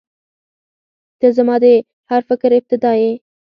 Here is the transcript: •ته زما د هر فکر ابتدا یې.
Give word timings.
•ته 1.19 1.27
زما 1.37 1.55
د 1.63 1.65
هر 2.09 2.21
فکر 2.29 2.49
ابتدا 2.59 2.91
یې. 3.01 3.11